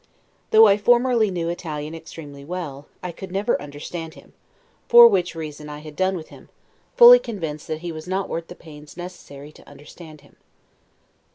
[0.49, 4.33] Though I formerly knew Italian extremely well, I could never understand him;
[4.87, 6.49] for which reason I had done with him,
[6.97, 10.37] fully convinced that he was not worth the pains necessary to understand him.